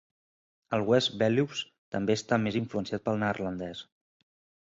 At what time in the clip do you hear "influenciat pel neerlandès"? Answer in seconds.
2.61-3.83